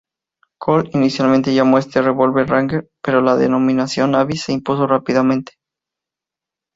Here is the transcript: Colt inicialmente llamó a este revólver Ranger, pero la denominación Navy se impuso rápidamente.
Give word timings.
Colt 0.59 0.95
inicialmente 0.95 1.53
llamó 1.53 1.77
a 1.77 1.81
este 1.81 2.01
revólver 2.01 2.49
Ranger, 2.49 2.89
pero 3.03 3.21
la 3.21 3.35
denominación 3.35 4.09
Navy 4.13 4.35
se 4.35 4.51
impuso 4.51 4.87
rápidamente. 4.87 5.53